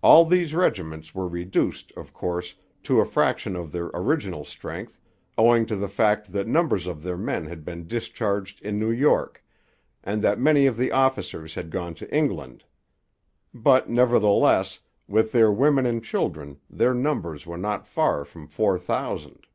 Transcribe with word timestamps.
All 0.00 0.26
these 0.26 0.54
regiments 0.54 1.12
were 1.12 1.26
reduced, 1.26 1.90
of 1.96 2.12
course, 2.12 2.54
to 2.84 3.00
a 3.00 3.04
fraction 3.04 3.56
of 3.56 3.72
their 3.72 3.90
original 3.94 4.44
strength, 4.44 4.96
owing 5.36 5.66
to 5.66 5.74
the 5.74 5.88
fact 5.88 6.30
that 6.30 6.46
numbers 6.46 6.86
of 6.86 7.02
their 7.02 7.16
men 7.16 7.46
had 7.46 7.64
been 7.64 7.88
discharged 7.88 8.62
in 8.62 8.78
New 8.78 8.92
York, 8.92 9.44
and 10.04 10.22
that 10.22 10.38
many 10.38 10.66
of 10.66 10.76
the 10.76 10.92
officers 10.92 11.56
had 11.56 11.70
gone 11.72 11.94
to 11.96 12.14
England. 12.14 12.62
But 13.52 13.90
nevertheless, 13.90 14.78
with 15.08 15.32
their 15.32 15.50
women 15.50 15.84
and 15.84 16.04
children, 16.04 16.60
their 16.70 16.94
numbers 16.94 17.44
were 17.44 17.58
not 17.58 17.88
far 17.88 18.24
from 18.24 18.46
four 18.46 18.78
thousand. 18.78 19.48